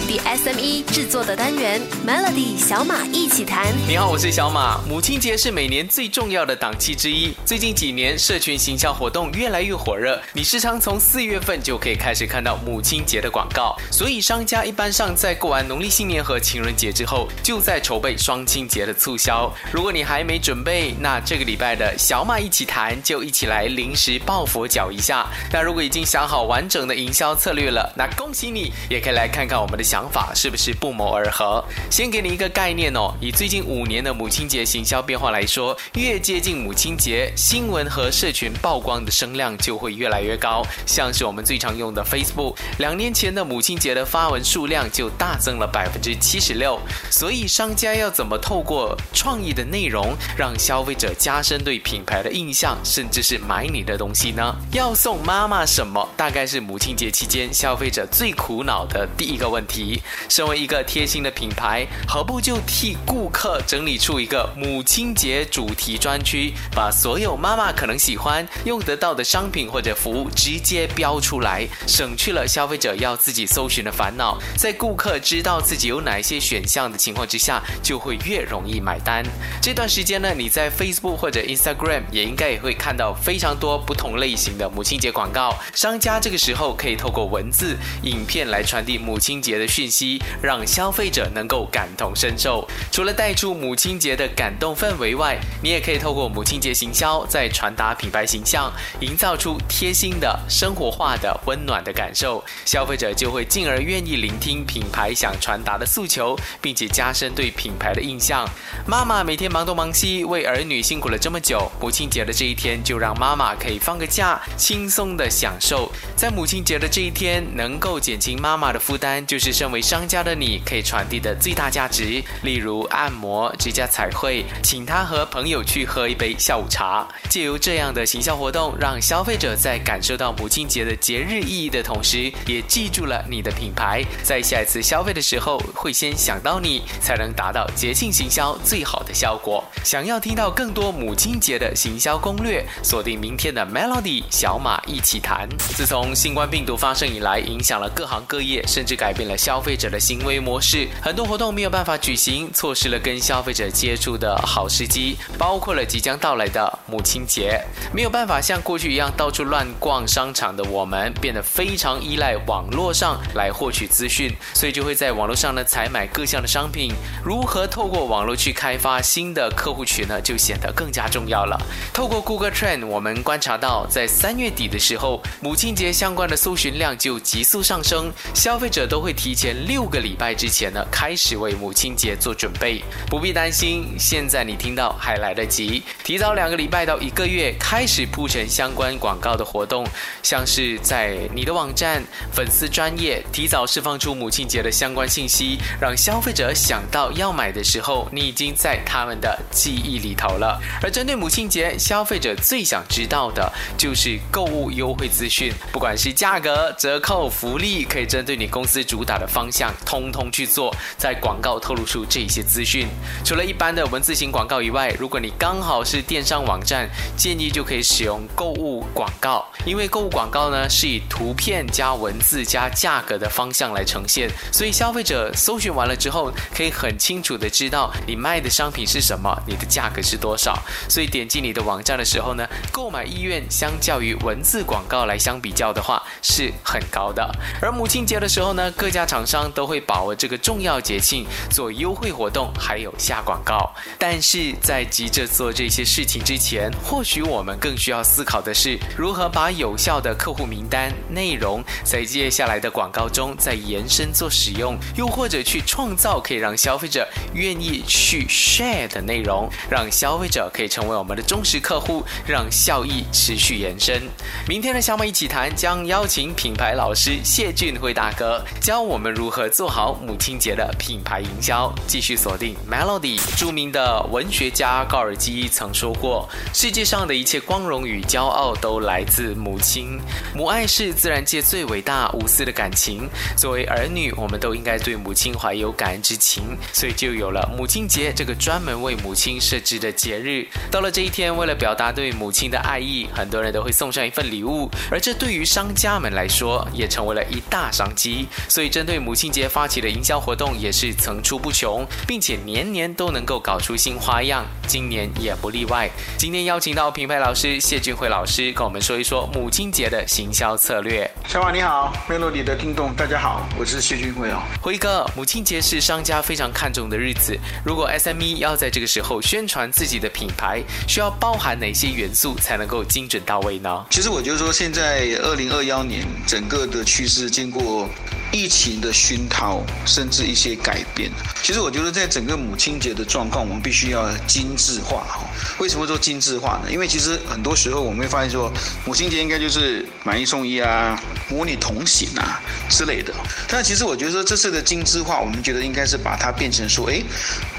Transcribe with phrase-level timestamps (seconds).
[0.00, 3.66] 本地 SME 制作的单元 Melody 小马一起谈。
[3.86, 4.80] 你好，我是小马。
[4.88, 13.76] 母亲节是每年最重要的档期之一，最近几年社群行销活动越来越火热，你时常从四月份就可以开始看到母亲节的广告。
[13.90, 19.52] 所以商家一般上在过完农历新年和情人节之后，就在筹备双亲节的促销。
[19.70, 25.26] 如果你还没准备，那这个礼拜的小马一起谈就一起来临时抱佛脚一下。
[25.52, 31.64] 那如果已经想好完整的营销策略了，那恭喜你，也可以来看看我们的想法是不是不谋而合。
[31.90, 40.64] 先给你一个概念哦，以最近五年的母亲节行销变化来说，越接近母亲节，新闻和社群曝光的声量就会越来越高。
[40.86, 46.78] 像是我们最常用的 Facebook，两年前的母亲节的发文数量就大增了百分之七十六。
[47.10, 54.54] 所以商家要怎么透过创意的内容，让消费者加深对品牌的印象，甚至是买你的东西呢？
[54.70, 56.08] 要送妈妈什么？
[56.16, 59.79] 大概是母亲节期间消费者最苦恼的第一个问题。
[60.28, 74.38] 身为一个贴心的品牌，何不就替顾客整理出一个母亲节主题专区，把所有妈妈可能喜欢用得到的商品或者服务直接标出来，省去了消费者要自己搜寻的烦恼。
[74.56, 79.24] 在顾客知道自己有哪些选项的情况之下，就会越容易买单。
[79.62, 85.54] 这段时间呢，你在 Facebook 或者 Instagram 也应该也会看到非常多不同类型的母亲节广告。
[85.74, 92.66] 商家这个时候可以透过文字、影片来传递母亲节的讯息，让消费者能够感同身受。
[92.90, 102.42] 除了带出母亲节的感动氛围外，你也可以透过母亲节行销，再传达品牌形象，营造出贴心的、生活化的、温暖的感受。
[102.64, 108.48] 消费者就会进而愿意聆听品牌想传达的诉求，并且加深对品牌的印象。
[108.86, 115.90] 妈妈每天忙东忙西，为儿女辛苦了这么久，母亲节的这一天，就让妈妈可以放个假，轻松的享受。
[116.16, 122.22] 在母亲节的这一天，能够减轻妈妈的负担，就是身为商家的你可以传递的最大价值。
[122.42, 127.06] 例如按摩、指甲彩绘，请他和朋友去喝一杯下午茶。
[127.28, 139.64] 借由这样的行销活动，让消费者在感受到母亲节的节日意义的同时，也记住了你的品牌，在下一次消费的时候会先想到你，才能达到节庆行销最好的效果。
[139.84, 145.48] 想要听到更多母亲节的行销攻略，锁定明天的 Melody 小马一起谈。
[145.58, 157.58] 自从新冠病毒发生以来，影响了各行各业，甚至改变了消费者的行为模式，很多活动没有办法举行，错失了跟消费者接触的好时机，包括了即将到来的母亲节，
[157.90, 166.92] 没有办法像过去一样到处乱逛商场的我们，变得非常依赖网络上来获取资讯，所以就会在网络上呢采买各项的商品。
[167.24, 171.58] 如何透过网络去开发新的客户群呢，就显得更加重要了。
[171.94, 189.86] 透过 Google Trend，我们观察到，在三月底的时候，母亲节相关的搜寻量就急速上升，消费者都会提提前六个礼拜之前呢开始为母亲节做准备，不必担心，现在你听到还来得及，提早两个礼拜到一个月开始铺陈相关广告的活动，
[190.20, 192.02] 像是在你的网站、
[192.32, 200.60] 粉丝专业提早释放出母亲节的相关信息，让消费者想到要买的时候，你已经在他们的记忆里头了。
[200.82, 203.48] 而针对母亲节，消费者最想知道的
[203.78, 212.88] 就是购物优惠资讯，不管是价格、折扣、福利，可以针对你公司主打的方向，通通去做，在广告透露出这些资讯。
[213.24, 230.58] 除了一般的文字型广告以外，如果你刚好是电商网站，建议就可以使用购物广告，因为购物广告呢是以图片加文字加价格的方向来呈现，所以消费者搜寻完了之后，可以很清楚的知道你卖的商品是什么，你的价格是多少。
[230.88, 237.30] 所以点击你的网站的时候呢，购买意愿相较于文字广告来相比较的话是很高的。
[237.60, 243.68] 而母亲节的时候呢，各家厂商都会把握这个重要节庆做优惠活动，还有下广告。
[243.98, 257.04] 但是在急着做这些事情之前，或许我们更需要思考的是，如何把有效的客户名单内容在接下来的广告中再延伸做使用，又或者去创造可以让消费者
[257.34, 264.08] 愿意去 share 的内容，让消费者可以成为我们的忠实客户，让效益持续延伸。
[264.46, 271.72] 明天的小马一起谈将邀请品牌老师谢俊辉大哥教我们如何做好母亲节的品牌营销。
[271.86, 273.18] 继续锁定 Melody。
[273.36, 279.98] 著名的文学家高尔基曾说过：“世界上的一切光荣与骄傲都来自母亲。
[280.34, 283.08] 母爱是自然界最伟大无私的感情。
[283.36, 290.46] 作为儿女，我们都应该对母亲怀有感恩之情，所以就有了母亲节这个专门为母亲设置的节日。
[290.70, 298.26] 到了这一天，为了表达对母亲的爱意，很多人都会送上一份礼物，而这对于商家们来说也成为了一大商机。
[298.48, 305.88] 所以，针对对母亲节发起的营销活动也是层出不穷，并且年年都能够搞出新花样，今年也不例外。
[306.18, 311.08] 今天邀请到品牌老师谢俊辉老师，跟我们说一说母亲节的行销策略。
[311.28, 314.42] 小马你好，Melody 的听众大家好，我是谢俊辉哦。
[314.60, 323.86] 辉哥，母亲节是商家非常看重的日子，如果 SME 要在这个时候宣传自己的品牌，需要包含哪些元素才能够精准到位呢？
[323.88, 327.88] 其实我就是说，现在二零二幺年整个的趋势经过。
[328.32, 331.10] 疫情的熏陶，甚至一些改变。
[331.42, 335.24] 其实我觉得，在整个母亲节的状况，我们必须要精致化哈。
[335.58, 336.70] 为什么说精致化呢？
[336.70, 338.52] 因为其实很多时候我们会发现说，
[338.84, 341.00] 母亲节应该就是买一送一啊，
[341.30, 342.38] 母女同行啊
[342.68, 343.14] 之类的。
[343.48, 347.02] 但其实我觉得，这次的精致化，我们觉得应该是把它变成说，哎，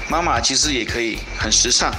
[0.08, 1.92] 妈妈其实也可以很时尚。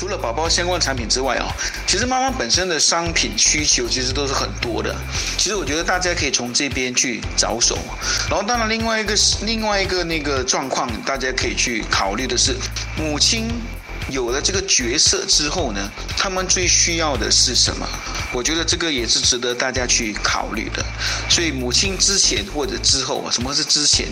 [0.00, 1.52] 除了宝宝相关产品之外哦，
[1.86, 4.96] 其实妈妈本身的商品需求其实都是很多的。
[5.36, 7.76] 其实我觉得大家可以从这边去着手。
[8.26, 12.56] 然后当然另外一个是另外一个那个状况，大家可以去考虑的是，
[12.96, 13.50] 母亲
[14.10, 17.86] 有了这个角色之后呢，他们最需要的是什么？
[18.32, 20.84] 我觉得这个也是值得大家去考虑的。
[21.28, 24.06] 所以母亲之前或者之后啊，什么是之前？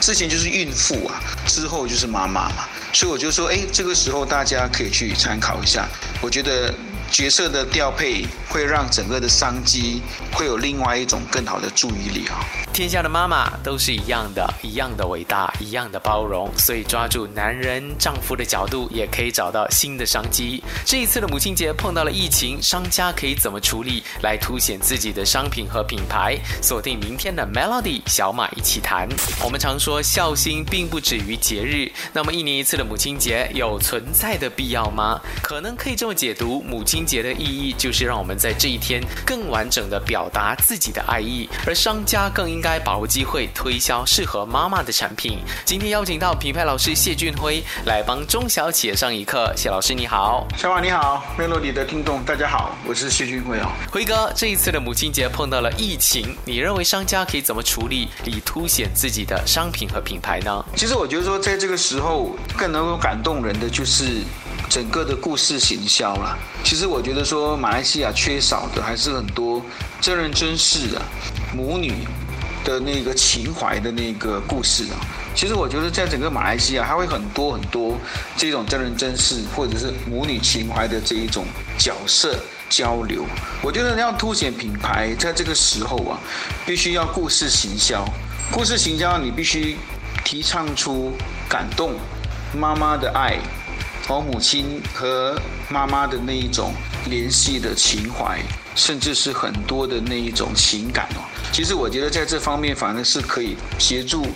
[0.00, 2.68] 之前就是孕妇啊，之后就是妈妈嘛。
[2.92, 5.88] 所以我就说，哎，这个时候大家可以去参考一下。
[6.20, 6.72] 我觉得
[7.14, 10.02] 角色的调配会让整个的商机
[10.32, 12.44] 会有另外一种更好的注意力啊。
[12.72, 20.60] 天下的妈妈都是一样的，一样的伟大，一样的包容，所以抓住男人丈夫的角度，也可以找到新的商机。
[20.84, 26.36] 这一次的母亲节碰到了疫情，商家可以怎么处理来凸显自己的商品和品牌？
[26.60, 29.08] 锁定明天的 Melody 小马一起谈。
[29.40, 35.20] 我们常说孝心并不止于节日，那么一年一次的母亲节有存在的必要吗？
[35.40, 42.64] 可能可以这么解读，母亲节的意义就是让我们在这一天更完整的表达自己的爱意，而商家更应。
[42.64, 45.38] 该把握机会推销适合妈妈的产品。
[45.66, 49.52] 今天邀请到品牌老师谢俊辉来帮中小企业上一课。
[49.54, 53.70] 谢老师你好，小马你好，Melody 的听众大家好，我是谢俊辉哦。
[53.92, 60.64] 辉哥，这一次的母亲节碰到了疫情，你认为商家可以怎么处理，以凸显自己的商品和品牌呢？
[60.74, 64.22] 其实我觉得说，在这个时候更能够感动人的就是
[64.68, 66.38] 整个的故事行销了。
[66.64, 69.62] 其实我觉得说，马来西亚缺少的还是很多
[70.00, 71.02] 真人真事啊，
[71.54, 71.92] 母女。
[72.64, 74.96] 的那个情怀的那个故事啊，
[75.36, 77.98] 其实我觉得在整个马来西亚，还会很多很多
[78.38, 81.44] 这种真人真事，或者是母女情怀的这一种
[81.76, 82.38] 角色
[82.70, 83.26] 交流。
[83.60, 86.18] 我觉得要凸显品牌，在这个时候啊，
[86.64, 88.02] 必须要故事行销。
[88.50, 89.76] 故事行销，你必须
[90.24, 91.12] 提倡出
[91.46, 91.92] 感动
[92.58, 93.36] 妈妈的爱，
[94.06, 95.34] 我母亲和
[95.70, 96.74] 妈妈的那一种
[97.06, 98.38] 联系的情怀。
[98.76, 101.22] 甚至是很多的那一种情感哦，
[101.52, 104.26] 其实我觉得在这方面反而是可以协助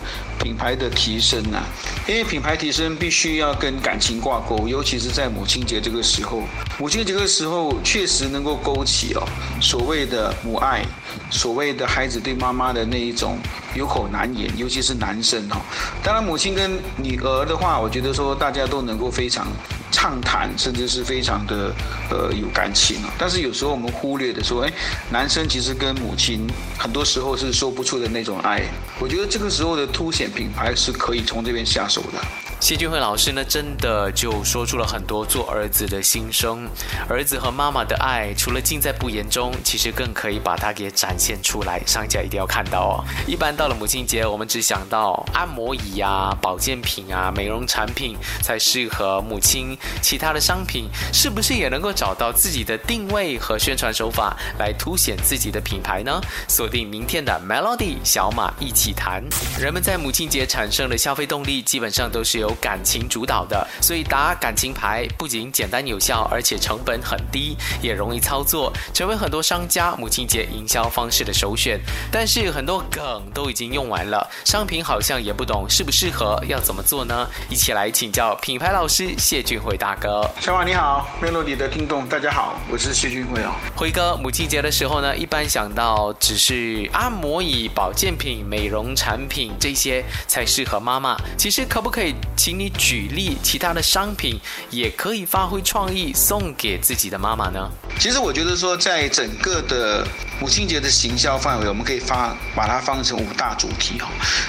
[0.41, 1.59] 品牌的提升呐，
[2.07, 6.45] 因为品牌提升必须要跟感情挂钩，尤其是在母亲节这个时候，
[6.79, 9.27] 母亲节这个时候确实能够勾起哦
[9.61, 10.85] 所谓的母爱，
[11.33, 13.41] 所谓的孩子对妈妈的那一种
[13.75, 15.57] 有口难言，尤其是男生哦，
[16.01, 19.49] 当然母亲跟女儿的话，我觉得说大家都能够非常。
[19.91, 21.75] 畅谈，甚至是非常的
[22.11, 23.13] 呃有感情啊。
[23.19, 24.73] 但是有时候我们忽略的说，哎，
[25.11, 26.47] 男生其实跟母亲
[26.79, 28.63] 很多时候是说不出的那种爱。
[29.01, 32.19] 我觉得这个时候的凸显品牌是可以从这边下手的。
[32.61, 36.69] 谢俊辉老师呢，真的就说出了很多做儿子的心声。
[37.09, 41.81] 儿子和妈妈的爱，除了尽在不言中，其实更可以把它给展现出来。
[41.87, 42.95] 商家一定要看到哦。
[43.29, 49.78] 一般到了母亲节，我们只想到按摩椅啊、保健品啊、美容产品才适合母亲。
[50.01, 56.21] 其他的商品是不是也能够找到自己的定位和宣传手法，来凸显自己的品牌呢？
[56.49, 59.23] 锁定明天的 Melody 小马一起谈。
[59.59, 71.81] 人们在母亲节产生的消费动力，基本上都是由感情主导的，所以打感情牌不仅简单有效，而且成本很低，也容易操作，成为很多商家母亲节营销方式的首选。
[72.11, 77.29] 但是很多梗都已经用完了，商品好像也不懂适不适合，要怎么做呢？
[77.49, 80.27] 一起来请教品牌老师谢俊辉大哥。
[80.41, 83.53] 小马你好，Melody 的听众大家好，我是谢俊辉哦。
[83.77, 92.15] 辉哥，母亲节的时候呢，一般想到只是按摩椅、保健品、美容产品这些才适合妈妈，其实可不可以？
[92.35, 97.71] 请你举例其他的商品，也可以发挥创意送给自己的妈妈呢。
[97.99, 100.07] 其实我觉得说，在整个的
[100.41, 104.07] 母亲节的行销范围，我们可以发把它分成五大主题哦。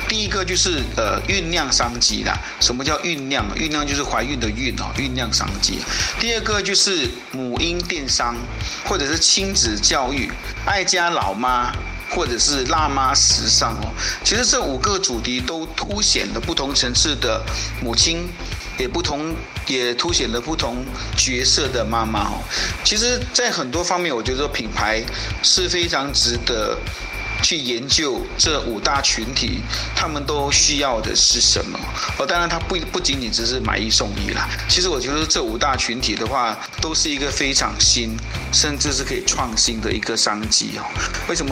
[0.08, 2.38] 第一个就是呃酝酿商机啦。
[2.62, 3.44] 什么叫酝酿？
[3.56, 5.80] 酝酿就是怀孕的孕哦，酝酿商机。
[6.20, 8.36] 第二个就是母婴电商，
[8.86, 10.32] 或者是亲子教育，
[10.66, 11.74] 爱家老妈。
[12.12, 13.94] 或者是辣妈时尚哦。
[14.24, 17.40] 其实这五个主题都凸显了不同层次的
[17.84, 18.28] 母亲，
[18.80, 19.36] 也不同
[19.68, 20.84] 也凸显了不同
[21.16, 22.42] 角色的妈妈哦。
[22.84, 25.04] 其实，在很多方面，我觉得品牌
[25.44, 26.76] 是非常值得。
[27.42, 29.62] 去研究这五大群体，
[29.96, 31.80] 他们都需要的是什么？
[32.18, 34.50] 哦，当然，它不不仅仅只是买一送一啦。
[34.68, 38.18] 其实我觉得这五大群体的话，都是一个非常新，
[38.52, 40.84] 甚至是可以创新的一个商机哦。
[41.30, 41.48] 为什么